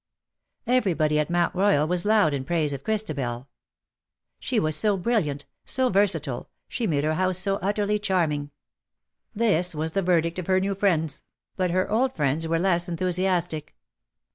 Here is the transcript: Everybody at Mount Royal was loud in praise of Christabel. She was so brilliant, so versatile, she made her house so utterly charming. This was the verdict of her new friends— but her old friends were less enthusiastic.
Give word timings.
Everybody 0.65 1.19
at 1.19 1.29
Mount 1.29 1.53
Royal 1.53 1.87
was 1.87 2.05
loud 2.05 2.33
in 2.33 2.43
praise 2.43 2.73
of 2.73 2.83
Christabel. 2.83 3.47
She 4.39 4.59
was 4.59 4.75
so 4.75 4.97
brilliant, 4.97 5.45
so 5.63 5.89
versatile, 5.89 6.49
she 6.67 6.87
made 6.87 7.03
her 7.03 7.13
house 7.13 7.37
so 7.37 7.57
utterly 7.57 7.99
charming. 7.99 8.49
This 9.35 9.75
was 9.75 9.91
the 9.91 10.01
verdict 10.01 10.39
of 10.39 10.47
her 10.47 10.59
new 10.59 10.73
friends— 10.73 11.21
but 11.55 11.69
her 11.69 11.87
old 11.87 12.15
friends 12.15 12.47
were 12.47 12.57
less 12.57 12.89
enthusiastic. 12.89 13.75